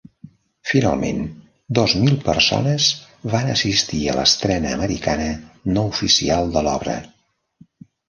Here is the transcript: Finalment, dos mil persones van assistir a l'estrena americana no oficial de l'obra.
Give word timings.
Finalment, 0.69 1.19
dos 1.79 1.93
mil 2.05 2.15
persones 2.23 2.89
van 3.35 3.53
assistir 3.59 4.03
a 4.15 4.19
l'estrena 4.23 4.75
americana 4.81 5.31
no 5.79 5.89
oficial 5.95 6.55
de 6.59 6.69
l'obra. 6.71 7.01